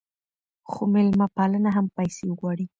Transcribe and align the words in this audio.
خو 0.71 0.81
میلمه 0.93 1.27
پالنه 1.35 1.69
هم 1.77 1.85
پیسې 1.97 2.25
غواړي. 2.39 2.65